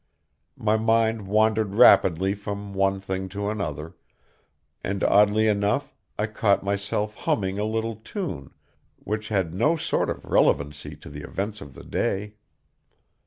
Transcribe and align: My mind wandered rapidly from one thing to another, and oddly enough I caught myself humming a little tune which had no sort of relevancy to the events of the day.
My 0.57 0.77
mind 0.77 1.27
wandered 1.27 1.75
rapidly 1.75 2.33
from 2.33 2.73
one 2.73 2.99
thing 2.99 3.29
to 3.29 3.51
another, 3.51 3.95
and 4.83 5.03
oddly 5.03 5.45
enough 5.47 5.93
I 6.17 6.25
caught 6.25 6.63
myself 6.63 7.13
humming 7.13 7.59
a 7.59 7.65
little 7.65 7.97
tune 7.97 8.51
which 8.97 9.29
had 9.29 9.53
no 9.53 9.77
sort 9.77 10.09
of 10.09 10.25
relevancy 10.25 10.95
to 10.95 11.09
the 11.11 11.21
events 11.21 11.61
of 11.61 11.75
the 11.75 11.83
day. 11.83 12.33